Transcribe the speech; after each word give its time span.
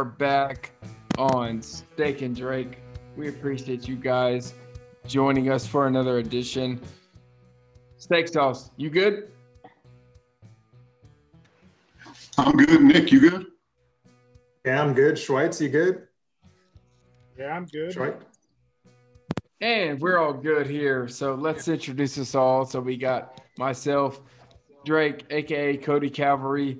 Are 0.00 0.04
back 0.04 0.72
on 1.18 1.60
Steak 1.60 2.22
and 2.22 2.34
Drake. 2.34 2.78
We 3.18 3.28
appreciate 3.28 3.86
you 3.86 3.96
guys 3.96 4.54
joining 5.06 5.50
us 5.50 5.66
for 5.66 5.88
another 5.88 6.20
edition. 6.20 6.80
Steak 7.98 8.28
sauce, 8.28 8.70
you 8.78 8.88
good? 8.88 9.30
I'm 12.38 12.56
good. 12.56 12.80
Nick, 12.80 13.12
you 13.12 13.20
good? 13.20 13.46
Yeah, 14.64 14.82
I'm 14.82 14.94
good. 14.94 15.16
Schweitz, 15.16 15.60
you 15.60 15.68
good? 15.68 16.08
Yeah, 17.38 17.54
I'm 17.54 17.66
good. 17.66 17.94
Schweitz? 17.94 18.22
And 19.60 20.00
we're 20.00 20.16
all 20.16 20.32
good 20.32 20.66
here. 20.66 21.08
So 21.08 21.34
let's 21.34 21.68
introduce 21.68 22.16
us 22.16 22.34
all. 22.34 22.64
So 22.64 22.80
we 22.80 22.96
got 22.96 23.42
myself, 23.58 24.22
Drake, 24.86 25.26
aka 25.28 25.76
Cody 25.76 26.08
Cavalry, 26.08 26.78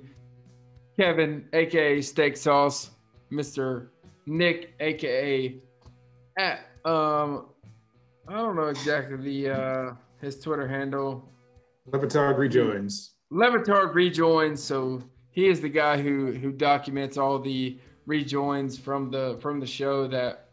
Kevin, 0.97 1.45
aka 1.53 2.01
Steak 2.01 2.35
Sauce, 2.35 2.89
Mr. 3.31 3.87
Nick, 4.25 4.73
aka 4.79 5.55
at 6.37 6.59
um 6.85 7.47
I 8.27 8.35
don't 8.35 8.55
know 8.55 8.67
exactly 8.67 9.17
the 9.17 9.49
uh 9.49 9.93
his 10.21 10.39
Twitter 10.39 10.67
handle. 10.67 11.27
Le 11.91 11.99
Batard 11.99 12.37
rejoins. 12.37 13.15
Le 13.31 13.49
Batard 13.49 13.93
rejoins, 13.95 14.61
so 14.61 15.01
he 15.31 15.47
is 15.47 15.61
the 15.61 15.69
guy 15.69 16.01
who 16.01 16.31
who 16.31 16.51
documents 16.51 17.17
all 17.17 17.39
the 17.39 17.77
rejoins 18.05 18.77
from 18.77 19.09
the 19.09 19.37
from 19.41 19.59
the 19.59 19.65
show 19.65 20.07
that 20.07 20.49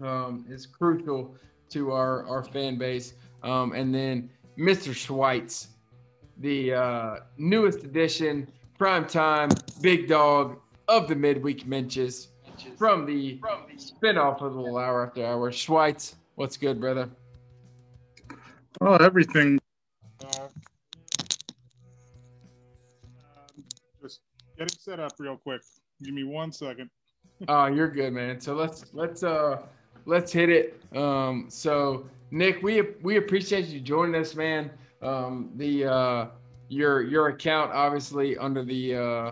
um, 0.00 0.44
is 0.48 0.66
crucial 0.66 1.34
to 1.70 1.92
our 1.92 2.26
our 2.26 2.42
fan 2.42 2.78
base. 2.78 3.14
Um, 3.42 3.72
and 3.72 3.94
then 3.94 4.30
Mr. 4.58 4.92
Schweitz, 4.92 5.68
the 6.38 6.74
uh, 6.74 7.16
newest 7.36 7.84
addition, 7.84 8.48
prime 8.76 9.06
time, 9.06 9.50
big 9.80 10.08
dog 10.08 10.58
of 10.88 11.06
the 11.06 11.14
midweek 11.14 11.66
mentions 11.66 12.28
from 12.76 13.06
the 13.06 13.38
from 13.38 13.60
the 13.68 13.76
spinoff 13.76 14.42
of 14.42 14.54
the 14.54 14.60
little 14.60 14.78
hour 14.78 15.06
after 15.06 15.24
hour. 15.24 15.50
Schweitz, 15.50 16.14
what's 16.34 16.56
good, 16.56 16.80
brother? 16.80 17.08
Oh, 18.80 18.94
everything. 18.96 19.58
Uh, 20.22 20.48
just 24.02 24.20
getting 24.56 24.78
set 24.78 25.00
up 25.00 25.12
real 25.18 25.36
quick. 25.36 25.62
Give 26.02 26.14
me 26.14 26.24
one 26.24 26.52
second. 26.52 26.90
Oh, 27.46 27.66
you're 27.66 27.88
good, 27.88 28.12
man. 28.12 28.40
So 28.40 28.54
let's 28.54 28.86
let's 28.92 29.22
uh 29.22 29.62
let's 30.06 30.32
hit 30.32 30.48
it. 30.48 30.82
Um, 30.96 31.46
so 31.48 32.04
Nick, 32.32 32.64
we 32.64 32.82
we 33.00 33.16
appreciate 33.16 33.66
you 33.66 33.78
joining 33.78 34.20
us, 34.20 34.34
man. 34.34 34.72
Um, 35.02 35.50
the 35.54 35.84
uh, 35.84 36.26
your 36.68 37.02
your 37.02 37.28
account 37.28 37.70
obviously 37.70 38.36
under 38.36 38.64
the 38.64 38.96
uh, 38.96 39.30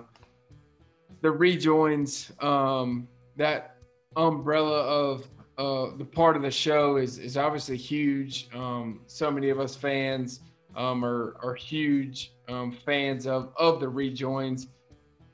the 1.22 1.30
rejoins 1.30 2.32
um, 2.40 3.08
that 3.36 3.76
umbrella 4.16 4.80
of 4.82 5.26
uh, 5.58 5.96
the 5.96 6.04
part 6.04 6.36
of 6.36 6.42
the 6.42 6.50
show 6.50 6.96
is 6.96 7.18
is 7.18 7.36
obviously 7.36 7.76
huge. 7.76 8.48
Um, 8.54 9.00
so 9.06 9.30
many 9.30 9.48
of 9.48 9.58
us 9.58 9.74
fans 9.74 10.40
um, 10.74 11.04
are 11.04 11.36
are 11.42 11.54
huge 11.54 12.32
um, 12.48 12.72
fans 12.72 13.26
of 13.26 13.52
of 13.56 13.80
the 13.80 13.88
rejoins. 13.88 14.68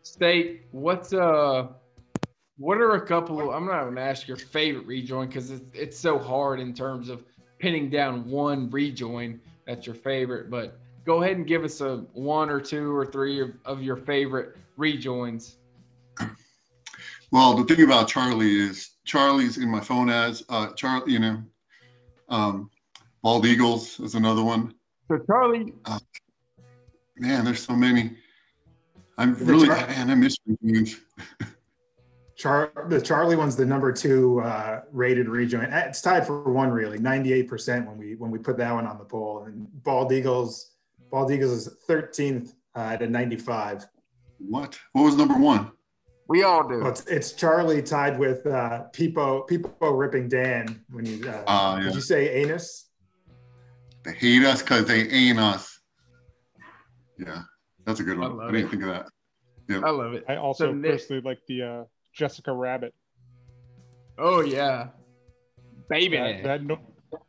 State, 0.03 0.63
what's 0.73 1.13
uh 1.13 1.69
what 2.63 2.79
are 2.79 2.93
a 2.93 3.07
couple 3.07 3.41
of, 3.41 3.49
I'm 3.55 3.67
not 3.67 3.91
to 3.91 4.01
ask 4.01 4.29
your 4.29 4.37
favorite 4.37 4.87
rejoin 4.87 5.27
because 5.27 5.51
it's, 5.51 5.73
it's 5.75 5.99
so 5.99 6.19
hard 6.19 6.61
in 6.61 6.73
terms 6.73 7.09
of 7.09 7.25
pinning 7.59 7.91
down 7.91 8.29
one 8.29 8.71
rejoin 8.71 9.41
that's 9.67 9.87
your 9.87 9.95
favorite, 9.95 10.51
but 10.51 10.79
go 11.05 11.23
ahead 11.23 11.37
and 11.37 11.47
give 11.47 11.65
us 11.65 11.81
a 11.81 11.99
one 12.13 12.51
or 12.51 12.61
two 12.61 12.95
or 12.95 13.07
three 13.07 13.41
of, 13.41 13.51
of 13.65 13.83
your 13.83 13.97
favorite 13.97 14.57
rejoins. 14.77 15.57
Well, 17.33 17.55
the 17.55 17.65
thing 17.75 17.83
about 17.85 18.09
Charlie 18.09 18.55
is 18.61 18.91
Charlie's 19.07 19.57
in 19.57 19.71
my 19.71 19.81
phone 19.81 20.11
as 20.11 20.45
uh, 20.51 20.73
Charlie, 20.75 21.15
you 21.15 21.19
know, 21.19 21.43
um, 22.29 22.71
Bald 23.23 23.47
Eagles 23.47 23.99
is 24.01 24.15
another 24.15 24.45
one. 24.45 24.75
So 25.09 25.19
Charlie, 25.27 25.73
Man, 27.17 27.45
there's 27.45 27.65
so 27.65 27.75
many. 27.75 28.17
I'm 29.17 29.35
The 29.35 29.45
really, 29.47 29.67
Char- 29.67 29.87
man, 29.87 30.11
I 30.11 30.15
miss 30.15 30.37
rejoins. 30.47 30.97
Char- 32.37 32.87
the 32.89 33.01
Charlie 33.01 33.37
one's 33.37 33.57
the 33.57 33.65
number 33.65 33.93
two 33.93 34.41
uh, 34.41 34.83
rated 34.93 35.29
rejoin. 35.29 35.73
Uh, 35.73 35.85
It's 35.89 36.03
tied 36.03 36.27
for 36.27 36.53
one, 36.53 36.71
really, 36.71 36.99
98% 36.99 37.87
when 37.87 37.97
we 37.97 38.15
when 38.15 38.31
we 38.31 38.39
put 38.39 38.59
that 38.59 38.73
one 38.75 38.87
on 38.87 38.99
the 38.99 39.05
poll. 39.05 39.45
And 39.45 39.69
Bald 39.85 40.13
Eagles, 40.13 40.73
Bald 41.11 41.31
Eagles 41.31 41.67
is 41.67 41.77
13th 41.89 42.53
uh, 42.75 42.81
at 42.93 43.03
a 43.03 43.07
95. 43.07 43.87
What? 44.39 44.79
What 44.93 45.05
was 45.05 45.17
number 45.17 45.39
one? 45.39 45.71
We 46.33 46.43
all 46.45 46.67
do. 46.67 46.79
Well, 46.81 46.89
it's, 46.89 47.05
it's 47.07 47.33
Charlie 47.33 47.83
tied 47.83 48.19
with 48.19 48.47
uh, 48.47 48.85
Peepo, 48.95 49.47
Peepo 49.47 49.99
ripping 49.99 50.29
Dan 50.29 50.83
when 50.91 51.05
you, 51.05 51.29
uh, 51.29 51.45
Ah, 51.47 51.77
yeah. 51.77 51.85
did 51.85 51.95
you 51.95 52.01
say 52.01 52.31
anus? 52.43 52.89
They 54.03 54.13
hate 54.15 54.43
us 54.45 54.63
because 54.63 54.87
they 54.87 55.07
ain't 55.09 55.39
us. 55.39 55.79
Yeah, 57.19 57.43
that's 57.85 58.01
a 58.01 58.03
good 58.03 58.19
one. 58.19 58.33
I, 58.33 58.35
love 58.35 58.53
didn't 58.53 58.67
it. 58.67 58.71
think 58.71 58.83
of 58.85 58.89
that. 58.89 59.07
I 59.85 59.91
love 59.91 60.15
it. 60.15 60.25
I 60.27 60.37
also 60.37 60.69
So 60.69 60.73
Nick- 60.73 60.93
personally 60.93 61.23
like 61.23 61.41
the 61.49 61.63
uh, 61.63 61.85
Jessica 62.15 62.51
Rabbit. 62.53 62.95
Oh 64.19 64.41
yeah, 64.41 64.89
baby. 65.91 66.17
That, 66.17 66.43
that, 66.45 66.63
no, 66.65 66.79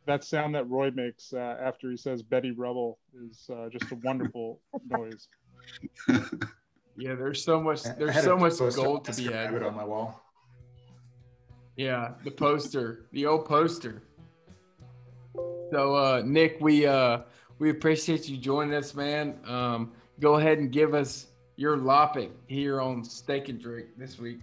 that 0.06 0.24
sound 0.24 0.54
that 0.54 0.68
Roy 0.68 0.90
makes 0.90 1.32
uh, 1.34 1.56
after 1.62 1.90
he 1.90 1.96
says 1.98 2.22
Betty 2.22 2.52
Rubble 2.52 2.98
is 3.30 3.48
uh, 3.52 3.68
just 3.70 3.92
a 3.92 3.96
wonderful 3.96 4.60
noise. 4.88 5.28
yeah, 6.96 7.14
there's 7.14 7.42
so 7.42 7.60
much. 7.60 7.82
There's 7.82 8.22
so 8.22 8.36
much 8.36 8.58
gold 8.74 9.04
to 9.06 9.14
be 9.14 9.24
had. 9.24 9.52
Rabbit 9.52 9.62
on 9.66 9.74
my 9.74 9.84
wall. 9.84 10.20
Yeah, 11.76 12.12
the 12.22 12.30
poster, 12.30 13.06
the 13.12 13.26
old 13.26 13.46
poster. 13.46 14.02
So 15.72 15.96
uh 15.96 16.22
Nick, 16.24 16.58
we 16.60 16.86
uh 16.86 17.20
we 17.58 17.70
appreciate 17.70 18.28
you 18.28 18.36
joining 18.36 18.74
us, 18.74 18.94
man. 18.94 19.38
Um 19.46 19.92
go 20.20 20.34
ahead 20.36 20.58
and 20.58 20.70
give 20.70 20.94
us 20.94 21.26
your 21.56 21.76
lopping 21.76 22.32
here 22.46 22.80
on 22.80 23.04
Steak 23.04 23.48
and 23.48 23.60
Drake 23.60 23.96
this 23.96 24.18
week? 24.18 24.40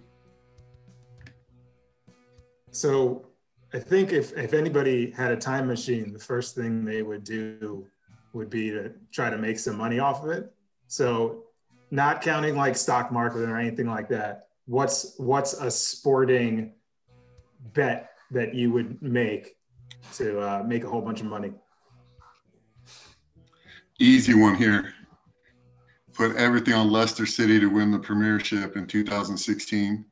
So 2.70 3.26
I 3.74 3.78
think 3.78 4.12
if, 4.12 4.36
if 4.36 4.54
anybody 4.54 5.10
had 5.10 5.32
a 5.32 5.36
time 5.36 5.66
machine, 5.66 6.12
the 6.12 6.18
first 6.18 6.54
thing 6.54 6.84
they 6.84 7.02
would 7.02 7.24
do 7.24 7.86
would 8.32 8.48
be 8.48 8.70
to 8.70 8.92
try 9.10 9.28
to 9.28 9.36
make 9.36 9.58
some 9.58 9.76
money 9.76 9.98
off 9.98 10.24
of 10.24 10.30
it. 10.30 10.52
So 10.88 11.44
not 11.92 12.22
counting 12.22 12.56
like 12.56 12.74
stock 12.74 13.12
market 13.12 13.42
or 13.42 13.56
anything 13.56 13.86
like 13.86 14.08
that. 14.08 14.48
What's 14.64 15.14
what's 15.18 15.52
a 15.52 15.70
sporting 15.70 16.72
bet 17.74 18.10
that 18.30 18.54
you 18.54 18.72
would 18.72 19.00
make 19.02 19.56
to 20.14 20.40
uh, 20.40 20.62
make 20.66 20.84
a 20.84 20.88
whole 20.88 21.02
bunch 21.02 21.20
of 21.20 21.26
money? 21.26 21.52
Easy 24.00 24.34
one 24.34 24.56
here. 24.56 24.94
Put 26.14 26.34
everything 26.36 26.74
on 26.74 26.90
Leicester 26.90 27.26
City 27.26 27.60
to 27.60 27.66
win 27.66 27.90
the 27.90 27.98
Premiership 27.98 28.76
in 28.76 28.86
2016. 28.86 30.04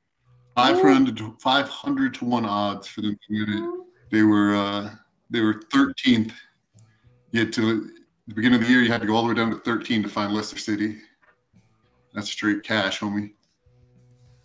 500 0.56 1.16
to, 1.16 1.36
500 1.40 2.14
to 2.14 2.24
one 2.24 2.44
odds 2.44 2.88
for 2.88 3.00
them 3.00 3.12
to 3.12 3.34
win 3.34 3.64
it. 3.64 3.86
They 4.10 4.22
were 4.22 4.54
uh, 4.54 4.90
they 5.30 5.40
were 5.40 5.54
13th. 5.72 6.32
Yet 7.32 7.52
to 7.54 7.88
the 8.26 8.34
beginning 8.34 8.60
of 8.60 8.66
the 8.66 8.72
year, 8.72 8.82
you 8.82 8.92
had 8.92 9.00
to 9.00 9.06
go 9.06 9.16
all 9.16 9.22
the 9.22 9.28
way 9.28 9.34
down 9.34 9.50
to 9.50 9.56
13 9.56 10.02
to 10.02 10.08
find 10.10 10.34
Leicester 10.34 10.58
City. 10.58 10.98
That's 12.14 12.30
straight 12.30 12.62
cash, 12.62 13.00
homie. 13.00 13.32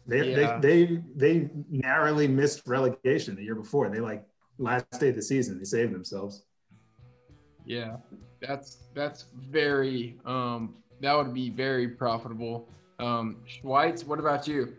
They, 0.08 0.32
Yeah. 0.32 0.60
they 0.60 0.86
they 0.86 1.02
they 1.16 1.50
narrowly 1.70 2.28
missed 2.28 2.68
relegation 2.68 3.36
the 3.36 3.44
year 3.44 3.56
before. 3.56 3.90
They 3.90 4.00
like 4.00 4.24
last 4.60 5.00
day 5.00 5.10
of 5.10 5.16
the 5.16 5.22
season, 5.22 5.58
they 5.58 5.66
saved 5.66 5.94
themselves. 5.94 6.44
Yeah, 7.66 7.98
that's 8.40 8.84
that's 8.94 9.26
very 9.36 10.18
um 10.26 10.76
that 11.02 11.14
would 11.16 11.34
be 11.34 11.50
very 11.50 11.88
profitable. 11.88 12.70
Um 13.00 13.38
Schweitz, 13.48 14.06
what 14.06 14.20
about 14.20 14.48
you? 14.48 14.76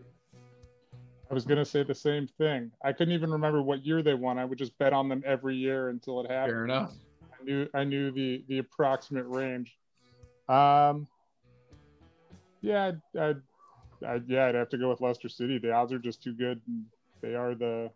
I 1.29 1.33
was 1.33 1.43
gonna 1.43 1.65
say 1.65 1.83
the 1.83 1.93
same 1.93 2.25
thing. 2.37 2.71
I 2.81 2.93
couldn't 2.93 3.13
even 3.13 3.29
remember 3.29 3.61
what 3.61 3.85
year 3.85 4.01
they 4.01 4.13
won. 4.13 4.39
I 4.39 4.45
would 4.45 4.57
just 4.57 4.77
bet 4.77 4.93
on 4.93 5.09
them 5.09 5.21
every 5.25 5.57
year 5.57 5.89
until 5.89 6.21
it 6.21 6.31
happened. 6.31 6.53
Fair 6.53 6.63
enough. 6.63 6.93
I 7.37 7.43
knew 7.43 7.67
I 7.73 7.83
knew 7.83 8.11
the 8.11 8.45
the 8.47 8.59
approximate 8.59 9.25
range. 9.27 9.77
Um, 10.47 11.05
yeah, 12.61 12.91
I'd, 13.19 13.41
I'd, 14.05 14.23
yeah, 14.27 14.47
I'd 14.47 14.55
have 14.55 14.69
to 14.69 14.77
go 14.77 14.89
with 14.89 15.01
Leicester 15.01 15.29
City. 15.29 15.57
The 15.57 15.71
odds 15.71 15.91
are 15.93 15.99
just 15.99 16.23
too 16.23 16.33
good. 16.33 16.61
They 17.21 17.35
are 17.35 17.55
the 17.55 17.89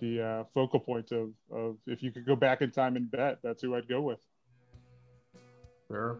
the 0.00 0.22
uh, 0.22 0.44
focal 0.54 0.80
point 0.80 1.10
of 1.12 1.30
of 1.50 1.76
if 1.86 2.02
you 2.02 2.10
could 2.10 2.26
go 2.26 2.36
back 2.36 2.62
in 2.62 2.70
time 2.70 2.96
and 2.96 3.10
bet, 3.10 3.38
that's 3.42 3.62
who 3.62 3.74
I'd 3.74 3.88
go 3.88 4.00
with. 4.00 4.20
Sure. 5.88 6.18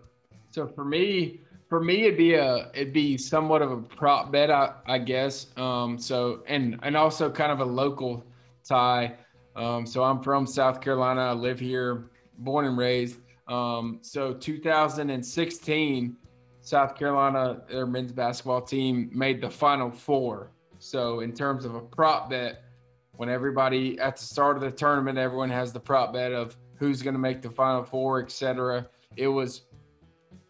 So 0.50 0.66
for 0.66 0.84
me, 0.84 1.40
for 1.68 1.80
me, 1.80 2.04
it'd 2.04 2.16
be 2.16 2.34
a 2.34 2.70
it'd 2.74 2.92
be 2.92 3.16
somewhat 3.16 3.62
of 3.62 3.70
a 3.70 3.76
prop 3.76 4.32
bet, 4.32 4.50
I, 4.50 4.72
I 4.86 4.98
guess. 4.98 5.46
Um, 5.56 5.98
so 5.98 6.42
and 6.46 6.78
and 6.82 6.96
also 6.96 7.30
kind 7.30 7.52
of 7.52 7.60
a 7.60 7.64
local 7.64 8.24
tie. 8.66 9.14
Um, 9.56 9.86
so 9.86 10.02
I'm 10.02 10.22
from 10.22 10.46
South 10.46 10.80
Carolina. 10.80 11.20
I 11.22 11.32
live 11.32 11.58
here, 11.58 12.10
born 12.38 12.64
and 12.64 12.78
raised. 12.78 13.18
Um, 13.48 13.98
so 14.02 14.34
2016, 14.34 16.16
South 16.68 16.96
Carolina, 16.96 17.62
their 17.66 17.86
men's 17.86 18.12
basketball 18.12 18.60
team 18.60 19.08
made 19.14 19.40
the 19.40 19.48
Final 19.48 19.90
Four. 19.90 20.50
So 20.78 21.20
in 21.20 21.32
terms 21.32 21.64
of 21.64 21.74
a 21.74 21.80
prop 21.80 22.28
bet, 22.28 22.62
when 23.12 23.30
everybody 23.30 23.98
at 23.98 24.18
the 24.18 24.22
start 24.22 24.54
of 24.54 24.62
the 24.62 24.70
tournament, 24.70 25.16
everyone 25.16 25.48
has 25.48 25.72
the 25.72 25.80
prop 25.80 26.12
bet 26.12 26.32
of 26.32 26.58
who's 26.74 27.00
going 27.00 27.14
to 27.14 27.18
make 27.18 27.40
the 27.40 27.48
Final 27.48 27.84
Four, 27.84 28.22
etc. 28.22 28.86
It 29.16 29.28
was 29.28 29.62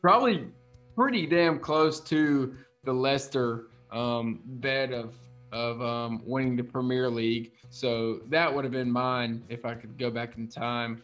probably 0.02 0.48
pretty 0.96 1.24
damn 1.24 1.60
close 1.60 2.00
to 2.00 2.52
the 2.82 2.92
Leicester 2.92 3.66
um, 3.92 4.40
bet 4.44 4.92
of 4.92 5.14
of 5.52 5.80
um, 5.80 6.20
winning 6.26 6.56
the 6.56 6.64
Premier 6.64 7.08
League. 7.08 7.52
So 7.70 8.22
that 8.28 8.52
would 8.52 8.64
have 8.64 8.72
been 8.72 8.90
mine 8.90 9.44
if 9.48 9.64
I 9.64 9.74
could 9.74 9.96
go 9.96 10.10
back 10.10 10.36
in 10.36 10.48
time, 10.48 11.00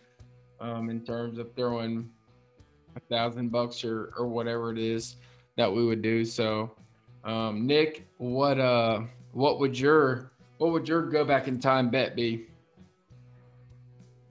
um, 0.58 0.90
in 0.90 1.04
terms 1.04 1.38
of 1.38 1.54
throwing 1.54 2.10
a 2.96 3.00
thousand 3.00 3.50
bucks 3.50 3.84
or 3.84 4.12
or 4.16 4.26
whatever 4.26 4.72
it 4.72 4.78
is 4.78 5.16
that 5.56 5.72
we 5.72 5.84
would 5.84 6.02
do. 6.02 6.24
So, 6.24 6.70
um, 7.24 7.66
Nick, 7.66 8.06
what 8.18 8.58
uh, 8.58 9.02
what 9.32 9.60
would 9.60 9.78
your 9.78 10.32
what 10.58 10.72
would 10.72 10.88
your 10.88 11.02
go 11.02 11.24
back 11.24 11.48
in 11.48 11.60
time 11.60 11.90
bet 11.90 12.16
be? 12.16 12.46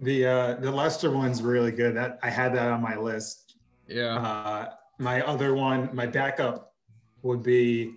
The 0.02 0.26
uh, 0.26 0.54
the 0.56 0.72
Leicester 0.72 1.12
one's 1.12 1.42
really 1.42 1.72
good. 1.72 1.96
That 1.96 2.20
I 2.24 2.30
had 2.30 2.54
that 2.56 2.70
on 2.70 2.82
my 2.82 2.98
list. 2.98 3.56
Yeah. 3.88 4.16
Uh, 4.16 4.70
my 5.00 5.22
other 5.22 5.54
one, 5.54 5.90
my 5.94 6.06
backup, 6.06 6.74
would 7.24 7.44
be 7.44 7.96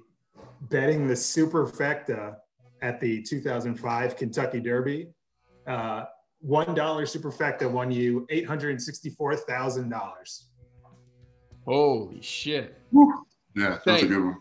betting 0.62 1.06
the 1.06 1.14
superfecta 1.14 2.36
at 2.82 3.00
the 3.00 3.22
2005 3.22 4.16
Kentucky 4.16 4.60
Derby. 4.60 5.08
Uh, 5.66 6.04
One 6.40 6.74
dollar 6.74 7.06
superfecta 7.06 7.68
won 7.68 7.90
you 7.90 8.26
eight 8.30 8.46
hundred 8.46 8.80
sixty-four 8.80 9.36
thousand 9.36 9.88
dollars. 9.88 10.45
Holy 11.66 12.22
shit. 12.22 12.80
Yeah, 13.56 13.78
that's 13.84 14.02
a 14.02 14.06
good 14.06 14.24
one. 14.24 14.38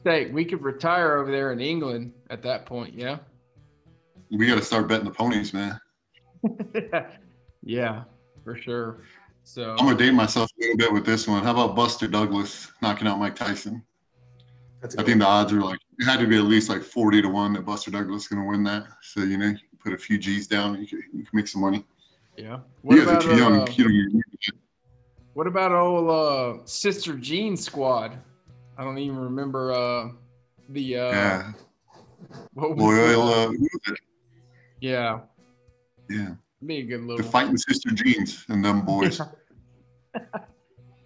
Steak, 0.00 0.32
we 0.32 0.44
could 0.44 0.62
retire 0.62 1.16
over 1.16 1.30
there 1.30 1.52
in 1.52 1.60
England 1.60 2.12
at 2.28 2.42
that 2.42 2.66
point, 2.66 2.94
yeah? 2.94 3.18
We 4.30 4.46
got 4.46 4.56
to 4.56 4.64
start 4.64 4.88
betting 4.88 5.04
the 5.04 5.10
ponies, 5.10 5.54
man. 5.54 5.80
yeah, 7.62 8.04
for 8.44 8.56
sure. 8.56 9.02
So 9.44 9.72
I'm 9.72 9.78
gonna 9.78 9.96
date 9.96 10.12
myself 10.12 10.50
a 10.56 10.60
little 10.60 10.76
bit 10.76 10.92
with 10.92 11.04
this 11.04 11.26
one. 11.26 11.42
How 11.42 11.50
about 11.50 11.74
Buster 11.74 12.06
Douglas 12.06 12.70
knocking 12.80 13.08
out 13.08 13.18
Mike 13.18 13.34
Tyson? 13.34 13.82
That's 14.80 14.94
a 14.94 14.98
I 14.98 15.02
good 15.02 15.06
think 15.10 15.20
the 15.20 15.26
odds 15.26 15.52
are 15.52 15.60
like 15.60 15.80
it 15.98 16.04
had 16.04 16.20
to 16.20 16.26
be 16.26 16.36
at 16.36 16.44
least 16.44 16.68
like 16.68 16.82
40 16.82 17.22
to 17.22 17.28
one 17.28 17.52
that 17.54 17.64
Buster 17.66 17.90
Douglas 17.90 18.22
is 18.22 18.28
gonna 18.28 18.46
win 18.46 18.62
that. 18.64 18.86
So 19.02 19.22
you 19.22 19.38
know, 19.38 19.48
you 19.48 19.58
put 19.82 19.92
a 19.92 19.98
few 19.98 20.16
G's 20.16 20.46
down, 20.46 20.80
you 20.80 20.86
can, 20.86 21.02
you 21.12 21.24
can 21.24 21.30
make 21.32 21.48
some 21.48 21.60
money. 21.60 21.84
yeah. 22.36 22.60
What 22.82 22.96
you 22.96 23.04
guys 23.04 23.10
about 23.10 23.24
are 23.24 23.30
too 23.30 23.36
young. 23.36 23.60
uh, 23.60 23.66
you 23.68 23.84
don't 23.84 23.92
even 23.92 24.12
need 24.12 24.22
it. 24.42 24.54
What 25.34 25.46
about 25.46 25.72
old 25.72 26.10
uh, 26.10 26.64
Sister 26.66 27.14
Jean 27.14 27.56
squad? 27.56 28.18
I 28.76 28.84
don't 28.84 28.98
even 28.98 29.18
remember 29.18 29.72
uh, 29.72 30.08
the 30.68 30.98
uh, 30.98 31.10
yeah, 31.12 31.52
what 32.54 32.76
was 32.76 32.84
Loyola. 32.84 33.48
the- 33.50 33.68
it? 33.88 33.98
yeah, 34.80 35.20
Yeah, 36.08 36.34
be 36.64 36.78
a 36.78 36.82
good 36.82 37.00
little. 37.02 37.16
the 37.18 37.22
little 37.24 37.30
fighting 37.30 37.56
sister 37.56 37.90
jeans 37.90 38.44
and 38.48 38.64
them 38.64 38.82
boys. 38.86 39.20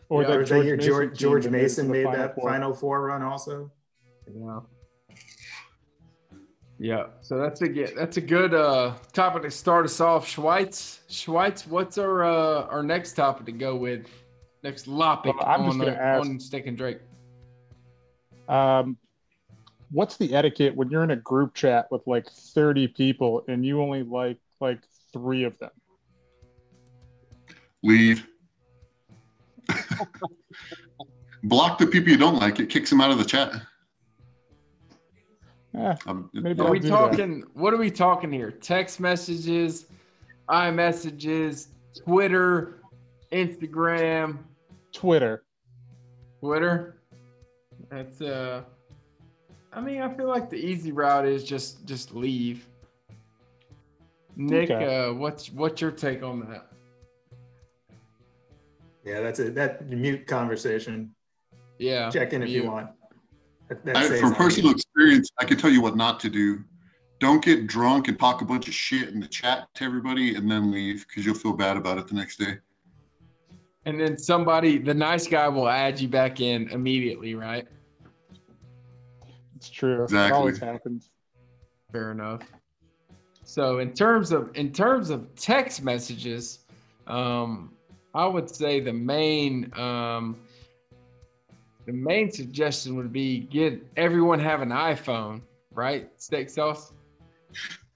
Or 0.09 0.23
Yeah, 0.23 0.29
that 0.29 0.37
or 0.39 0.45
that 0.45 0.65
year 0.65 0.77
George, 0.77 1.19
George 1.19 1.45
that 1.45 1.51
made 1.51 1.63
Mason 1.63 1.91
made 1.91 2.07
that 2.07 2.35
Four. 2.37 2.51
Final 2.51 2.73
Four 2.75 3.03
run 3.07 3.23
also. 3.23 3.71
Yeah. 4.33 4.61
Yeah. 6.79 7.07
So 7.23 7.39
that's 7.39 7.63
a 7.63 7.69
good 7.69 7.93
that's 7.97 8.19
a 8.19 8.21
good 8.21 8.53
uh 8.53 8.95
topic 9.13 9.43
to 9.43 9.51
start 9.51 9.87
us 9.87 10.01
off. 10.01 10.27
Schweitz. 10.27 11.01
Schweitz, 11.09 11.67
what's 11.67 11.97
our 11.99 12.25
uh 12.25 12.67
our 12.67 12.83
next 12.83 13.15
topic 13.15 13.47
to 13.47 13.53
go 13.53 13.77
with? 13.77 14.07
Next 14.63 14.85
topic 14.85 15.35
Well, 15.37 15.47
I'm 15.47 15.67
just 15.67 15.79
gonna 15.79 15.93
uh, 15.93 15.95
ask- 15.95 16.29
on 16.29 16.39
Steak 16.41 16.67
and 16.67 16.77
Drake. 16.77 16.99
Um, 18.49 18.97
what's 19.91 20.17
the 20.17 20.35
etiquette 20.35 20.75
when 20.77 20.91
you're 20.91 21.03
in 21.05 21.11
a 21.11 21.17
group 21.17 21.55
chat 21.55 21.91
with 21.91 22.07
like 22.07 22.29
30 22.31 22.89
people 22.89 23.45
and 23.49 23.65
you 23.65 23.81
only 23.81 24.03
like 24.03 24.39
like 24.61 24.81
three 25.13 25.45
of 25.45 25.59
them? 25.59 25.71
Leave. 27.83 28.27
Block 31.43 31.79
the 31.79 31.87
people 31.87 32.11
you 32.11 32.17
don't 32.19 32.37
like. 32.37 32.61
It 32.61 32.69
kicks 32.69 32.91
them 32.91 33.01
out 33.01 33.11
of 33.11 33.19
the 33.19 33.25
chat. 33.25 33.53
Eh, 35.77 35.95
Um, 36.07 36.31
Maybe 36.33 36.61
Are 36.61 36.65
I'll 36.67 36.71
we 36.71 36.79
do 36.79 36.89
that. 36.89 36.95
talking 36.97 37.45
what 37.55 37.75
are 37.75 37.77
we 37.77 37.91
talking 37.91 38.33
here? 38.33 38.51
Text 38.51 38.99
messages, 38.99 39.87
iMessages, 40.49 41.69
Twitter, 42.05 42.81
Instagram, 43.33 44.39
Twitter. 44.93 45.45
Twitter. 46.41 47.03
That's 47.91 48.21
uh 48.21 48.63
I 49.73 49.81
mean, 49.81 50.01
I 50.01 50.13
feel 50.15 50.29
like 50.29 50.49
the 50.49 50.57
easy 50.57 50.93
route 50.93 51.27
is 51.27 51.45
just 51.45 51.85
just 51.85 52.15
leave. 52.15 52.67
Nick, 54.37 54.71
Okay. 54.71 54.97
uh 55.09 55.13
what's 55.13 55.51
what's 55.53 55.81
your 55.81 55.91
take 55.91 56.23
on 56.23 56.41
that? 56.49 56.69
Yeah, 59.05 59.21
that's 59.21 59.39
it. 59.39 59.55
That 59.55 59.87
mute 59.89 60.27
conversation. 60.27 61.15
Yeah. 61.79 62.11
Check 62.11 62.33
in 62.33 62.43
if 62.43 62.49
you 62.49 62.63
mute. 62.63 62.73
want. 62.73 62.91
That, 63.69 63.85
that 63.85 63.97
I, 63.97 64.21
from 64.21 64.35
personal 64.35 64.69
mute. 64.71 64.77
experience, 64.77 65.31
I 65.39 65.45
can 65.45 65.59
tell 65.59 65.71
you 65.71 65.81
what 65.81 65.97
not 65.97 66.21
to 66.21 66.31
do. 66.31 66.65
Don't 67.19 67.43
get 67.43 67.67
drunk 67.67 68.09
and 68.09 68.19
talk 68.19 68.43
a 68.43 68.45
bunch 68.45 68.69
of 68.69 68.75
shit 68.75 69.09
in 69.09 69.21
the 69.21 69.27
chat 69.27 69.69
to 69.75 69.85
everybody 69.85 70.35
and 70.35 70.51
then 70.51 70.71
leave 70.71 71.07
because 71.09 71.25
you'll 71.25 71.35
feel 71.35 71.55
bad 71.55 71.77
about 71.77 71.99
it 71.99 72.07
the 72.07 72.15
next 72.15 72.39
day. 72.39 72.59
And 73.87 73.99
then 74.01 74.19
somebody, 74.19 74.79
the 74.79 74.93
nice 74.93 75.27
guy 75.27 75.49
will 75.49 75.69
add 75.69 75.99
you 75.99 76.09
back 76.09 76.41
in 76.41 76.69
immediately, 76.71 77.35
right? 77.35 77.67
It's 79.57 79.71
true. 79.71 80.03
Exactly. 80.03 80.37
It 80.37 80.39
always 80.39 80.59
happens. 80.59 81.11
Fair 81.93 82.13
enough. 82.13 82.43
So 83.45 83.79
in 83.79 83.93
terms 83.93 84.33
of 84.33 84.51
in 84.55 84.73
terms 84.73 85.09
of 85.11 85.35
text 85.37 85.83
messages, 85.83 86.59
um, 87.07 87.73
I 88.13 88.27
would 88.27 88.51
say 88.51 88.81
the 88.81 88.93
main 88.93 89.73
um, 89.79 90.37
the 91.87 91.93
main 91.93 92.31
suggestion 92.31 92.97
would 92.97 93.13
be 93.13 93.41
get 93.41 93.81
everyone 93.97 94.41
have 94.41 94.61
an 94.61 94.71
iPhone, 94.71 95.41
right? 95.71 96.11
Steak 96.17 96.51
sauce. 96.51 96.93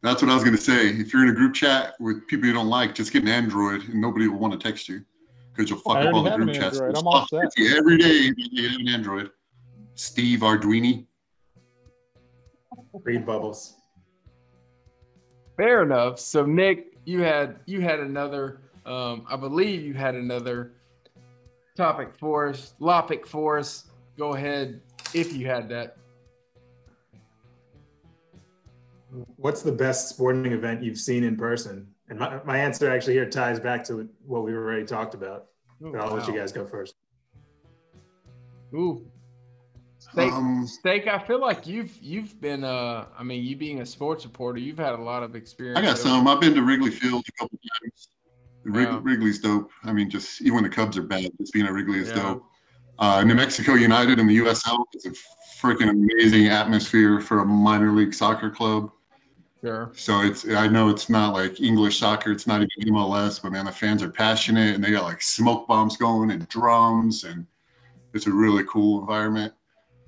That's 0.03 0.23
what 0.23 0.31
I 0.31 0.35
was 0.35 0.45
gonna 0.45 0.57
say. 0.57 0.89
If 0.89 1.13
you're 1.13 1.25
in 1.25 1.31
a 1.31 1.35
group 1.35 1.55
chat 1.55 1.95
with 2.01 2.27
people 2.29 2.47
you 2.47 2.55
don't 2.55 2.69
like, 2.69 2.95
just 2.95 3.13
get 3.13 3.23
an 3.23 3.29
Android, 3.29 3.83
and 3.89 4.01
nobody 4.01 4.29
will 4.29 4.39
want 4.39 4.53
to 4.53 4.59
text 4.59 4.89
you 4.89 5.05
because 5.53 5.69
you'll 5.69 5.81
fuck 5.81 5.97
I 5.97 6.07
up 6.07 6.15
all 6.15 6.23
the 6.23 6.31
group 6.31 6.49
an 6.49 6.55
chats. 6.55 6.79
I'm 6.79 7.07
all 7.07 7.27
fuck 7.27 7.53
set. 7.53 7.77
Every 7.77 7.99
day 7.99 8.33
you 8.37 8.69
have 8.69 8.81
an 8.81 8.89
Android. 8.89 9.31
Steve 9.97 10.41
Arduini. 10.41 11.07
Read 13.03 13.27
bubbles. 13.27 13.75
Fair 15.57 15.83
enough. 15.83 16.19
So 16.19 16.47
Nick, 16.47 16.97
you 17.05 17.21
had 17.21 17.59
you 17.67 17.81
had 17.81 17.99
another. 17.99 18.61
Um, 18.87 19.27
I 19.29 19.37
believe 19.37 19.83
you 19.83 19.93
had 19.95 20.15
another 20.15 20.73
topic 21.81 22.15
for 22.15 22.49
us, 22.49 22.75
lopic 22.79 23.27
for 23.27 23.59
us. 23.59 23.87
Go 24.19 24.35
ahead 24.35 24.83
if 25.15 25.33
you 25.33 25.47
had 25.47 25.67
that. 25.71 25.97
What's 29.37 29.63
the 29.63 29.73
best 29.73 30.11
sporting 30.11 30.53
event 30.53 30.83
you've 30.83 30.99
seen 30.99 31.25
in 31.25 31.37
person? 31.39 31.89
And 32.11 32.19
my, 32.19 32.39
my 32.45 32.59
answer 32.59 32.91
actually 32.91 33.15
here 33.15 33.29
ties 33.29 33.59
back 33.59 33.83
to 33.85 34.07
what 34.27 34.45
we've 34.45 34.55
already 34.55 34.85
talked 34.85 35.15
about. 35.15 35.47
Ooh, 35.83 35.93
But 35.93 36.03
I'll 36.03 36.15
let 36.15 36.29
you 36.29 36.35
guys 36.35 36.53
go 36.53 36.67
first. 36.67 36.95
Ooh. 38.75 39.07
Steak, 39.99 40.33
Um, 40.33 40.67
steak. 40.67 41.07
I 41.07 41.19
feel 41.19 41.41
like 41.41 41.67
you've 41.67 41.97
you've 42.01 42.41
been. 42.41 42.63
Uh, 42.63 43.07
I 43.19 43.23
mean, 43.23 43.43
you 43.45 43.57
being 43.57 43.81
a 43.81 43.87
sports 43.87 44.25
reporter, 44.25 44.59
you've 44.59 44.79
had 44.79 44.95
a 44.95 45.03
lot 45.03 45.23
of 45.23 45.35
experience. 45.35 45.79
I 45.79 45.83
got 45.83 45.99
some. 45.99 46.27
I've 46.29 46.41
been 46.41 46.55
to 46.55 46.63
Wrigley 46.63 46.91
Field 46.91 47.25
a 47.29 47.33
couple 47.39 47.59
times. 47.59 48.09
Wrig- 48.65 48.89
Yeah. 48.89 49.01
Wrigley's 49.03 49.39
dope. 49.41 49.71
I 49.85 49.93
mean, 49.93 50.11
just 50.11 50.41
even 50.43 50.55
when 50.55 50.65
the 50.65 50.71
Cubs 50.71 50.97
are 50.99 51.03
bad, 51.03 51.31
just 51.41 51.53
being 51.53 51.67
at 51.67 51.73
Wrigley 51.73 51.99
is 51.99 52.09
Yeah. 52.09 52.23
dope. 52.23 52.47
Uh, 52.99 53.25
New 53.25 53.35
Mexico 53.35 53.75
United 53.75 54.19
in 54.19 54.27
the 54.27 54.35
USL 54.35 54.85
is 54.95 55.07
a 55.07 55.13
freaking 55.61 55.89
amazing 55.89 56.49
atmosphere 56.49 57.21
for 57.21 57.41
a 57.41 57.45
minor 57.47 57.93
league 57.93 58.13
soccer 58.13 58.51
club. 58.51 58.91
Sure. 59.63 59.91
So 59.95 60.21
it's 60.21 60.49
I 60.49 60.69
know 60.69 60.89
it's 60.89 61.09
not 61.11 61.35
like 61.35 61.61
English 61.61 61.99
soccer, 61.99 62.33
it's 62.33 62.47
not 62.47 62.63
even 62.63 62.95
MLS, 62.95 63.39
but 63.39 63.53
man, 63.53 63.67
the 63.67 63.73
fans 63.73 64.03
are 64.03 64.11
passionate 64.11 64.75
and 64.75 64.83
they 64.83 64.91
got 64.91 65.05
like 65.05 65.23
smoke 65.23 65.67
bombs 65.67 65.97
going 65.97 66.31
and 66.31 66.47
drums 66.49 67.25
and 67.25 67.47
it's 68.15 68.27
a 68.27 68.33
really 68.33 68.65
cool 68.65 69.01
environment. 69.01 69.53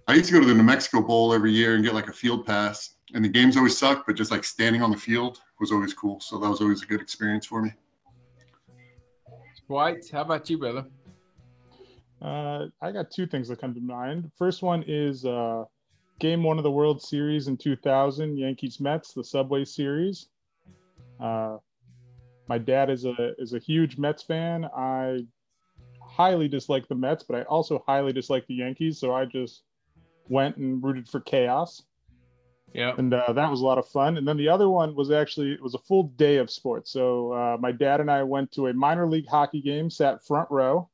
I 0.08 0.14
used 0.14 0.26
to 0.28 0.32
go 0.34 0.40
to 0.40 0.46
the 0.46 0.54
New 0.54 0.62
Mexico 0.62 1.00
Bowl 1.00 1.32
every 1.32 1.52
year 1.52 1.74
and 1.74 1.84
get 1.84 1.94
like 1.94 2.08
a 2.08 2.12
field 2.12 2.44
pass. 2.46 2.96
And 3.14 3.24
the 3.24 3.28
games 3.28 3.56
always 3.56 3.76
sucked, 3.76 4.06
but 4.06 4.16
just 4.16 4.30
like 4.30 4.42
standing 4.44 4.82
on 4.82 4.90
the 4.90 4.96
field 4.96 5.40
was 5.60 5.70
always 5.70 5.92
cool. 5.94 6.18
So 6.20 6.38
that 6.38 6.48
was 6.48 6.60
always 6.60 6.82
a 6.82 6.86
good 6.86 7.00
experience 7.00 7.46
for 7.46 7.62
me. 7.62 7.72
White. 9.66 10.04
How 10.10 10.22
about 10.22 10.48
you, 10.50 10.58
brother? 10.58 10.86
Uh, 12.20 12.66
I 12.80 12.92
got 12.92 13.10
two 13.10 13.26
things 13.26 13.48
that 13.48 13.60
come 13.60 13.74
to 13.74 13.80
mind. 13.80 14.30
First 14.36 14.62
one 14.62 14.84
is 14.86 15.24
uh, 15.24 15.64
game 16.20 16.42
one 16.42 16.58
of 16.58 16.64
the 16.64 16.70
World 16.70 17.02
Series 17.02 17.48
in 17.48 17.56
2000, 17.56 18.38
Yankees 18.38 18.80
Mets, 18.80 19.12
the 19.12 19.24
Subway 19.24 19.64
Series. 19.64 20.28
Uh, 21.18 21.56
my 22.48 22.58
dad 22.58 22.90
is 22.90 23.04
a 23.04 23.34
is 23.38 23.54
a 23.54 23.58
huge 23.58 23.98
Mets 23.98 24.22
fan. 24.22 24.64
I 24.76 25.24
highly 26.00 26.48
dislike 26.48 26.86
the 26.88 26.94
Mets, 26.94 27.24
but 27.24 27.36
I 27.36 27.42
also 27.42 27.82
highly 27.86 28.12
dislike 28.12 28.46
the 28.46 28.54
Yankees. 28.54 29.00
So 29.00 29.14
I 29.14 29.24
just 29.24 29.62
went 30.28 30.56
and 30.56 30.82
rooted 30.82 31.08
for 31.08 31.20
chaos, 31.20 31.82
Yeah. 32.74 32.94
and 32.96 33.12
uh, 33.12 33.32
that 33.32 33.50
was 33.50 33.60
a 33.60 33.64
lot 33.64 33.78
of 33.78 33.86
fun. 33.88 34.16
And 34.16 34.26
then 34.26 34.36
the 34.36 34.48
other 34.48 34.68
one 34.68 34.94
was 34.94 35.10
actually 35.10 35.52
it 35.52 35.62
was 35.62 35.74
a 35.74 35.78
full 35.78 36.04
day 36.16 36.36
of 36.36 36.50
sports. 36.50 36.90
So 36.90 37.32
uh, 37.32 37.56
my 37.60 37.72
dad 37.72 38.00
and 38.00 38.10
I 38.10 38.22
went 38.22 38.52
to 38.52 38.68
a 38.68 38.72
minor 38.72 39.08
league 39.08 39.28
hockey 39.28 39.60
game, 39.60 39.90
sat 39.90 40.24
front 40.24 40.50
row, 40.50 40.88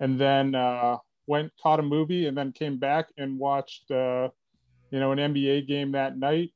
and 0.00 0.20
then 0.20 0.54
uh, 0.54 0.98
went 1.26 1.52
caught 1.62 1.80
a 1.80 1.82
movie, 1.82 2.26
and 2.26 2.36
then 2.36 2.52
came 2.52 2.78
back 2.78 3.08
and 3.16 3.38
watched 3.38 3.90
uh, 3.90 4.28
you 4.90 5.00
know 5.00 5.12
an 5.12 5.18
NBA 5.18 5.66
game 5.66 5.92
that 5.92 6.18
night. 6.18 6.52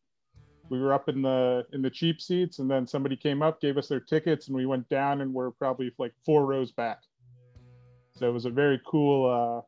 We 0.68 0.80
were 0.80 0.92
up 0.92 1.08
in 1.08 1.22
the 1.22 1.66
in 1.72 1.82
the 1.82 1.90
cheap 1.90 2.20
seats, 2.20 2.58
and 2.58 2.70
then 2.70 2.86
somebody 2.86 3.16
came 3.16 3.42
up, 3.42 3.60
gave 3.60 3.78
us 3.78 3.88
their 3.88 4.00
tickets, 4.00 4.48
and 4.48 4.56
we 4.56 4.66
went 4.66 4.88
down, 4.88 5.20
and 5.20 5.32
we're 5.32 5.50
probably 5.50 5.92
like 5.98 6.12
four 6.24 6.46
rows 6.46 6.72
back. 6.72 7.00
So 8.18 8.28
it 8.28 8.32
was 8.32 8.44
a 8.44 8.50
very 8.50 8.80
cool, 8.86 9.64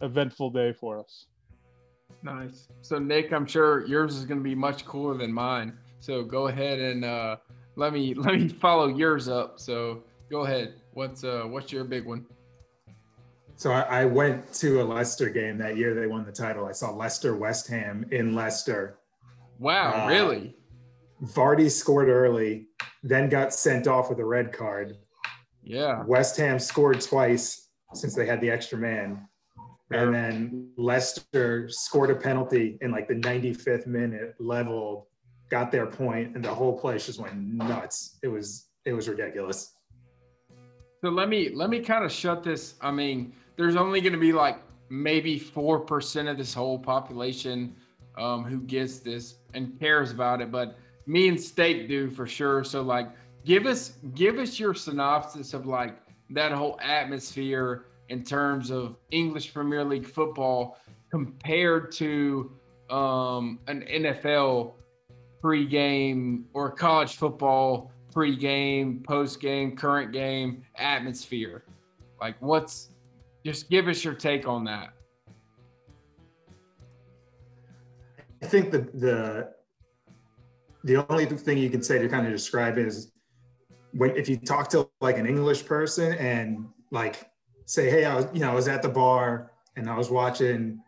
uh, 0.00 0.04
eventful 0.04 0.50
day 0.50 0.72
for 0.72 1.00
us. 1.00 1.26
Nice. 2.24 2.68
So 2.80 2.98
Nick, 2.98 3.32
I'm 3.32 3.46
sure 3.46 3.86
yours 3.86 4.16
is 4.16 4.24
going 4.24 4.40
to 4.40 4.44
be 4.44 4.54
much 4.54 4.84
cooler 4.86 5.16
than 5.16 5.32
mine. 5.32 5.76
So 6.00 6.22
go 6.24 6.48
ahead 6.48 6.80
and 6.80 7.04
uh, 7.04 7.36
let 7.76 7.92
me 7.92 8.14
let 8.16 8.34
me 8.34 8.48
follow 8.48 8.88
yours 8.88 9.28
up. 9.28 9.60
So 9.60 10.02
go 10.30 10.44
ahead. 10.44 10.74
What's 10.94 11.22
uh 11.22 11.42
what's 11.44 11.70
your 11.70 11.84
big 11.84 12.06
one? 12.06 12.26
So 13.56 13.70
I, 13.70 13.82
I 13.82 14.04
went 14.04 14.52
to 14.54 14.80
a 14.80 14.84
Leicester 14.84 15.28
game 15.30 15.58
that 15.58 15.76
year. 15.76 15.94
They 15.94 16.06
won 16.06 16.24
the 16.24 16.32
title. 16.32 16.66
I 16.66 16.72
saw 16.72 16.90
Leicester 16.90 17.36
West 17.36 17.68
Ham 17.68 18.04
in 18.10 18.34
Leicester. 18.34 18.98
Wow, 19.58 20.06
Uh, 20.06 20.08
really? 20.08 20.56
Vardy 21.22 21.70
scored 21.70 22.08
early, 22.08 22.66
then 23.04 23.28
got 23.28 23.54
sent 23.54 23.86
off 23.86 24.10
with 24.10 24.18
a 24.18 24.24
red 24.24 24.52
card. 24.52 24.96
Yeah. 25.62 26.02
West 26.04 26.36
Ham 26.38 26.58
scored 26.58 27.00
twice 27.00 27.68
since 27.94 28.14
they 28.14 28.26
had 28.26 28.40
the 28.40 28.50
extra 28.50 28.76
man. 28.76 29.28
And 29.94 30.14
then 30.14 30.70
Leicester 30.76 31.68
scored 31.68 32.10
a 32.10 32.14
penalty 32.14 32.78
in 32.80 32.90
like 32.90 33.08
the 33.08 33.14
95th 33.14 33.86
minute, 33.86 34.34
leveled, 34.38 35.04
got 35.50 35.70
their 35.70 35.86
point, 35.86 36.34
and 36.34 36.44
the 36.44 36.52
whole 36.52 36.78
place 36.78 37.06
just 37.06 37.18
went 37.18 37.36
nuts. 37.36 38.18
It 38.22 38.28
was 38.28 38.68
it 38.84 38.92
was 38.92 39.08
ridiculous. 39.08 39.74
So 41.02 41.10
let 41.10 41.28
me 41.28 41.50
let 41.54 41.70
me 41.70 41.80
kind 41.80 42.04
of 42.04 42.10
shut 42.10 42.42
this. 42.42 42.74
I 42.80 42.90
mean, 42.90 43.34
there's 43.56 43.76
only 43.76 44.00
going 44.00 44.12
to 44.14 44.18
be 44.18 44.32
like 44.32 44.58
maybe 44.88 45.38
four 45.38 45.80
percent 45.80 46.28
of 46.28 46.36
this 46.36 46.54
whole 46.54 46.78
population 46.78 47.74
um, 48.16 48.44
who 48.44 48.60
gets 48.60 48.98
this 48.98 49.36
and 49.54 49.78
cares 49.78 50.10
about 50.10 50.40
it, 50.40 50.50
but 50.50 50.76
me 51.06 51.28
and 51.28 51.40
Steak 51.40 51.88
do 51.88 52.10
for 52.10 52.26
sure. 52.26 52.64
So 52.64 52.82
like, 52.82 53.08
give 53.44 53.66
us 53.66 53.94
give 54.14 54.38
us 54.38 54.58
your 54.58 54.74
synopsis 54.74 55.54
of 55.54 55.66
like 55.66 55.96
that 56.30 56.52
whole 56.52 56.78
atmosphere 56.82 57.86
in 58.14 58.22
terms 58.22 58.70
of 58.70 58.96
English 59.10 59.52
Premier 59.52 59.84
League 59.84 60.06
football 60.06 60.78
compared 61.10 61.90
to 61.90 62.52
um, 62.88 63.58
an 63.66 63.84
NFL 63.90 64.74
pregame 65.42 66.44
or 66.52 66.70
college 66.70 67.16
football 67.16 67.90
pregame, 68.14 69.02
postgame, 69.02 69.76
current 69.76 70.12
game 70.12 70.62
atmosphere. 70.76 71.64
Like, 72.20 72.36
what's 72.38 72.90
just 73.44 73.68
give 73.68 73.88
us 73.88 74.04
your 74.04 74.14
take 74.14 74.46
on 74.46 74.62
that. 74.64 74.90
I 78.40 78.46
think 78.46 78.70
the 78.70 78.78
the 78.94 79.54
the 80.84 81.04
only 81.10 81.26
thing 81.26 81.58
you 81.58 81.68
can 81.68 81.82
say 81.82 81.98
to 81.98 82.08
kind 82.08 82.26
of 82.26 82.32
describe 82.32 82.78
it 82.78 82.86
is 82.86 83.10
when 83.92 84.16
if 84.16 84.28
you 84.28 84.36
talk 84.36 84.68
to 84.68 84.88
like 85.00 85.18
an 85.18 85.26
English 85.26 85.66
person 85.66 86.12
and 86.12 86.68
like 86.92 87.28
say, 87.66 87.90
hey, 87.90 88.04
I 88.04 88.14
was 88.14 88.26
you 88.32 88.40
know 88.40 88.50
I 88.50 88.54
was 88.54 88.68
at 88.68 88.82
the 88.82 88.88
bar 88.88 89.52
and 89.76 89.88
I 89.88 89.96
was 89.96 90.10
watching 90.10 90.80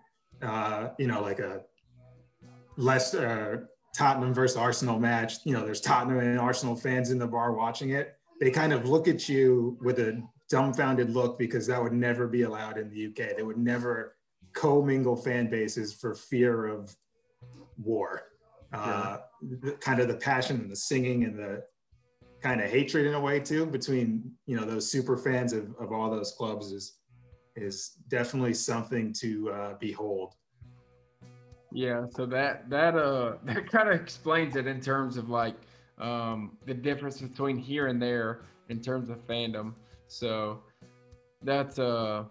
uh, 0.42 0.88
you 0.98 1.06
know 1.06 1.22
like 1.22 1.38
a 1.38 1.62
Leicester 2.76 3.68
Tottenham 3.96 4.34
versus 4.34 4.56
Arsenal 4.56 4.98
match. 4.98 5.38
You 5.44 5.54
know, 5.54 5.64
there's 5.64 5.80
Tottenham 5.80 6.18
and 6.18 6.38
Arsenal 6.38 6.76
fans 6.76 7.10
in 7.10 7.18
the 7.18 7.26
bar 7.26 7.52
watching 7.52 7.90
it. 7.90 8.16
They 8.40 8.50
kind 8.50 8.72
of 8.72 8.86
look 8.86 9.08
at 9.08 9.28
you 9.28 9.78
with 9.80 9.98
a 9.98 10.22
dumbfounded 10.50 11.10
look 11.10 11.38
because 11.38 11.66
that 11.66 11.82
would 11.82 11.94
never 11.94 12.26
be 12.26 12.42
allowed 12.42 12.76
in 12.78 12.90
the 12.90 13.06
UK. 13.06 13.36
They 13.36 13.42
would 13.42 13.56
never 13.56 14.16
commingle 14.52 15.16
fan 15.16 15.48
bases 15.48 15.94
for 15.94 16.14
fear 16.14 16.66
of 16.66 16.94
war. 17.82 18.24
Uh, 18.72 19.18
the, 19.40 19.72
kind 19.72 20.00
of 20.00 20.08
the 20.08 20.16
passion 20.16 20.60
and 20.60 20.70
the 20.70 20.76
singing 20.76 21.24
and 21.24 21.38
the 21.38 21.62
kind 22.42 22.60
of 22.60 22.70
hatred 22.70 23.06
in 23.06 23.14
a 23.14 23.20
way 23.20 23.40
too 23.40 23.66
between 23.66 24.30
you 24.46 24.56
know 24.56 24.64
those 24.64 24.90
super 24.90 25.16
fans 25.16 25.52
of, 25.52 25.74
of 25.80 25.92
all 25.92 26.10
those 26.10 26.32
clubs 26.32 26.72
is 26.72 26.98
is 27.56 27.96
definitely 28.08 28.54
something 28.54 29.12
to 29.14 29.50
uh, 29.50 29.74
behold. 29.80 30.34
Yeah, 31.72 32.06
so 32.10 32.26
that 32.26 32.68
that 32.70 32.96
uh 32.96 33.34
that 33.44 33.70
kind 33.70 33.88
of 33.88 34.00
explains 34.00 34.56
it 34.56 34.66
in 34.66 34.80
terms 34.80 35.16
of 35.16 35.28
like 35.28 35.56
um 35.98 36.56
the 36.66 36.74
difference 36.74 37.20
between 37.20 37.56
here 37.56 37.86
and 37.88 38.00
there 38.00 38.42
in 38.68 38.80
terms 38.80 39.08
of 39.08 39.26
fandom. 39.26 39.72
So 40.08 40.60
that's 41.42 41.78
uh 41.78 42.24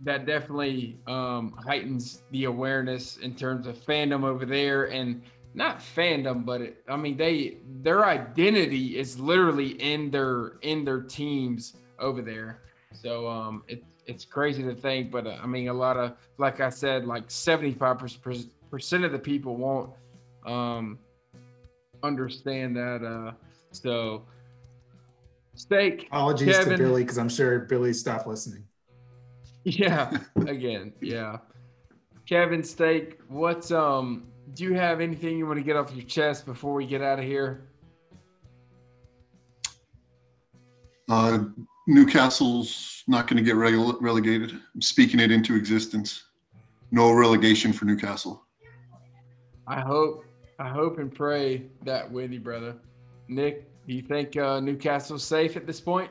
that 0.00 0.26
definitely 0.26 0.98
um 1.06 1.54
heightens 1.66 2.22
the 2.30 2.44
awareness 2.44 3.18
in 3.18 3.34
terms 3.34 3.66
of 3.66 3.76
fandom 3.76 4.24
over 4.24 4.44
there 4.46 4.84
and 4.90 5.22
not 5.54 5.80
fandom 5.80 6.44
but 6.44 6.60
it, 6.60 6.84
I 6.88 6.96
mean 6.96 7.16
they 7.16 7.58
their 7.82 8.04
identity 8.04 8.98
is 8.98 9.18
literally 9.18 9.70
in 9.82 10.10
their 10.10 10.58
in 10.62 10.84
their 10.84 11.00
teams 11.00 11.74
over 11.98 12.22
there. 12.22 12.60
So 12.92 13.28
um 13.28 13.62
it 13.68 13.82
it's 14.08 14.24
crazy 14.24 14.62
to 14.62 14.74
think, 14.74 15.10
but 15.10 15.26
uh, 15.26 15.36
I 15.40 15.46
mean, 15.46 15.68
a 15.68 15.72
lot 15.72 15.98
of, 15.98 16.14
like 16.38 16.60
I 16.60 16.70
said, 16.70 17.04
like 17.04 17.28
75% 17.28 19.04
of 19.04 19.12
the 19.12 19.18
people 19.18 19.54
won't 19.56 19.90
um, 20.46 20.98
understand 22.02 22.74
that. 22.76 23.04
Uh, 23.04 23.32
so, 23.70 24.24
steak. 25.54 26.06
Apologies 26.06 26.56
Kevin. 26.56 26.78
to 26.78 26.84
Billy 26.84 27.02
because 27.02 27.18
I'm 27.18 27.28
sure 27.28 27.60
Billy 27.60 27.92
stopped 27.92 28.26
listening. 28.26 28.64
Yeah, 29.64 30.10
again, 30.46 30.94
yeah. 31.02 31.38
Kevin 32.26 32.62
Steak, 32.62 33.18
what's 33.28 33.70
um? 33.70 34.28
Do 34.58 34.64
you 34.64 34.74
have 34.74 35.00
anything 35.00 35.38
you 35.38 35.46
want 35.46 35.60
to 35.60 35.62
get 35.62 35.76
off 35.76 35.94
your 35.94 36.04
chest 36.04 36.44
before 36.44 36.74
we 36.74 36.84
get 36.84 37.00
out 37.00 37.20
of 37.20 37.24
here? 37.24 37.68
Uh, 41.08 41.44
Newcastle's 41.86 43.04
not 43.06 43.28
going 43.28 43.36
to 43.36 43.44
get 43.44 43.54
rele- 43.54 43.96
relegated. 44.00 44.50
I'm 44.74 44.82
speaking 44.82 45.20
it 45.20 45.30
into 45.30 45.54
existence. 45.54 46.24
No 46.90 47.12
relegation 47.12 47.72
for 47.72 47.84
Newcastle. 47.84 48.42
I 49.68 49.78
hope, 49.78 50.24
I 50.58 50.68
hope 50.68 50.98
and 50.98 51.14
pray 51.14 51.66
that 51.84 52.10
with 52.10 52.32
you, 52.32 52.40
brother. 52.40 52.74
Nick, 53.28 53.64
do 53.86 53.94
you 53.94 54.02
think 54.02 54.36
uh, 54.36 54.58
Newcastle's 54.58 55.22
safe 55.22 55.56
at 55.56 55.68
this 55.68 55.80
point? 55.80 56.10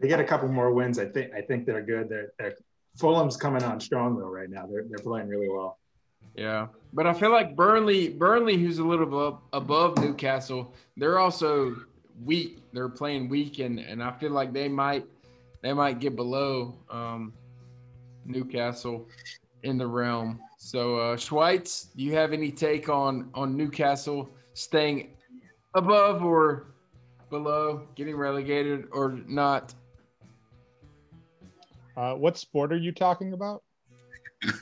They 0.00 0.08
get 0.08 0.20
a 0.20 0.24
couple 0.24 0.48
more 0.48 0.70
wins. 0.70 0.98
I 0.98 1.06
think. 1.06 1.32
I 1.32 1.40
think 1.40 1.64
they're 1.64 1.80
good. 1.80 2.10
They're, 2.10 2.32
they're 2.38 2.56
Fulham's 2.98 3.36
coming 3.36 3.62
on 3.62 3.80
strong 3.80 4.18
though 4.18 4.28
right 4.28 4.50
now. 4.50 4.66
They're 4.66 4.84
they're 4.88 5.04
playing 5.04 5.28
really 5.28 5.48
well. 5.48 5.78
Yeah, 6.34 6.68
but 6.92 7.06
I 7.06 7.12
feel 7.12 7.30
like 7.30 7.56
Burnley, 7.56 8.10
Burnley, 8.10 8.56
who's 8.56 8.78
a 8.78 8.84
little 8.84 9.06
above, 9.06 9.40
above 9.52 9.98
Newcastle, 9.98 10.72
they're 10.96 11.18
also 11.18 11.76
weak. 12.24 12.62
They're 12.72 12.88
playing 12.88 13.28
weak, 13.28 13.58
and 13.58 13.78
and 13.78 14.02
I 14.02 14.12
feel 14.12 14.30
like 14.30 14.52
they 14.52 14.68
might 14.68 15.04
they 15.62 15.72
might 15.72 16.00
get 16.00 16.16
below 16.16 16.74
um, 16.90 17.32
Newcastle 18.24 19.08
in 19.62 19.78
the 19.78 19.86
realm. 19.86 20.40
So, 20.58 20.96
uh, 20.96 21.16
Schweitz, 21.16 21.94
do 21.96 22.04
you 22.04 22.14
have 22.14 22.32
any 22.32 22.50
take 22.50 22.88
on 22.88 23.30
on 23.34 23.56
Newcastle 23.56 24.28
staying 24.54 25.10
above 25.74 26.24
or 26.24 26.66
below, 27.30 27.86
getting 27.94 28.16
relegated 28.16 28.88
or 28.92 29.20
not? 29.26 29.74
Uh, 31.98 32.14
what 32.14 32.38
sport 32.38 32.72
are 32.72 32.76
you 32.76 32.92
talking 32.92 33.32
about? 33.32 33.64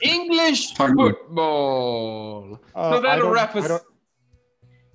English 0.01 0.73
football. 0.75 2.59
Uh, 2.73 2.91
so 2.93 2.97
I 2.97 3.01
that'll 3.01 3.25
don't- 3.25 3.33
wrap 3.33 3.55
I 3.55 3.59
us. 3.59 3.67
don't, 3.67 3.83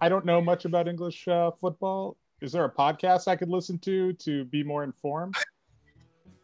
I 0.01 0.09
don't 0.09 0.25
know 0.25 0.41
much 0.41 0.65
about 0.65 0.89
English 0.89 1.29
uh, 1.29 1.53
football. 1.61 2.17
Is 2.41 2.51
there 2.51 2.65
a 2.65 2.71
podcast 2.71 3.29
I 3.29 3.37
could 3.37 3.49
listen 3.49 3.79
to 3.81 4.13
to 4.15 4.45
be 4.47 4.65
more 4.65 4.83
informed? 4.83 5.37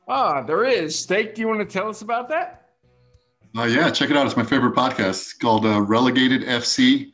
Ah, 0.07 0.41
there 0.43 0.65
is. 0.65 0.97
Steak, 0.97 1.35
do 1.35 1.41
you 1.41 1.49
want 1.49 1.59
to 1.59 1.67
tell 1.67 1.89
us 1.89 2.03
about 2.03 2.29
that? 2.29 2.69
Uh, 3.57 3.65
yeah, 3.65 3.91
check 3.91 4.09
it 4.11 4.17
out. 4.17 4.25
It's 4.25 4.37
my 4.37 4.45
favorite 4.45 4.77
podcast. 4.77 5.09
It's 5.09 5.33
called 5.33 5.67
uh, 5.67 5.81
Relegated 5.83 6.43
FC. 6.43 7.13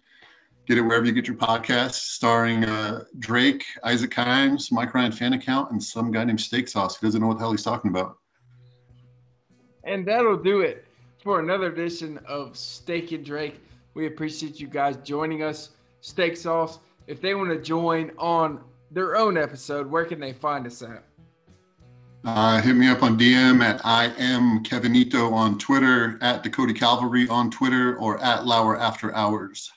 Get 0.66 0.76
it 0.76 0.82
wherever 0.82 1.06
you 1.06 1.12
get 1.12 1.26
your 1.26 1.36
podcasts, 1.36 1.94
starring 2.16 2.64
uh, 2.64 3.04
Drake, 3.18 3.64
Isaac 3.82 4.10
Himes, 4.10 4.70
Mike 4.70 4.92
Ryan 4.92 5.12
fan 5.12 5.32
account, 5.32 5.70
and 5.70 5.82
some 5.82 6.10
guy 6.12 6.24
named 6.24 6.40
Steak 6.42 6.68
Sauce 6.68 6.96
who 6.96 7.06
doesn't 7.06 7.20
know 7.22 7.28
what 7.28 7.34
the 7.38 7.40
hell 7.44 7.50
he's 7.52 7.62
talking 7.62 7.90
about. 7.90 8.18
And 9.84 10.06
that'll 10.06 10.36
do 10.36 10.60
it 10.60 10.84
for 11.22 11.40
another 11.40 11.72
edition 11.72 12.18
of 12.26 12.56
Steak 12.56 13.12
and 13.12 13.24
Drake. 13.24 13.60
We 13.94 14.06
appreciate 14.06 14.58
you 14.58 14.66
guys 14.66 14.96
joining 14.98 15.42
us. 15.42 15.70
Steak 16.00 16.36
Sauce, 16.36 16.78
if 17.06 17.20
they 17.20 17.34
want 17.34 17.50
to 17.50 17.60
join 17.60 18.10
on 18.18 18.60
their 18.90 19.16
own 19.16 19.36
episode, 19.36 19.90
where 19.90 20.04
can 20.04 20.20
they 20.20 20.32
find 20.32 20.66
us 20.66 20.82
at? 20.82 21.04
Uh, 22.24 22.60
hit 22.62 22.74
me 22.74 22.88
up 22.88 23.02
on 23.02 23.18
DM 23.18 23.62
at 23.62 23.84
I 23.84 24.06
am 24.16 24.64
Kevinito 24.64 25.30
on 25.30 25.58
Twitter, 25.58 26.18
at 26.22 26.42
Dakota 26.42 26.72
Calvary 26.72 27.28
on 27.28 27.50
Twitter, 27.50 27.96
or 27.98 28.18
at 28.22 28.46
Lauer 28.46 28.78
After 28.78 29.14
Hours. 29.14 29.70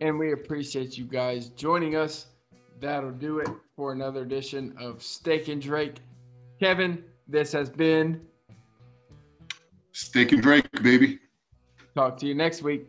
And 0.00 0.18
we 0.18 0.32
appreciate 0.32 0.96
you 0.96 1.04
guys 1.04 1.48
joining 1.50 1.96
us. 1.96 2.26
That'll 2.80 3.10
do 3.10 3.38
it 3.38 3.48
for 3.74 3.92
another 3.92 4.22
edition 4.22 4.74
of 4.78 5.02
Steak 5.02 5.48
and 5.48 5.60
Drake. 5.60 5.96
Kevin, 6.60 7.02
this 7.26 7.50
has 7.52 7.70
been. 7.70 8.20
Steak 9.98 10.32
and 10.32 10.42
Drake, 10.42 10.68
baby. 10.82 11.20
Talk 11.94 12.18
to 12.18 12.26
you 12.26 12.34
next 12.34 12.60
week. 12.60 12.86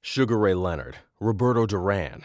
Sugar 0.00 0.38
Ray 0.38 0.54
Leonard, 0.54 0.96
Roberto 1.20 1.66
Duran, 1.66 2.24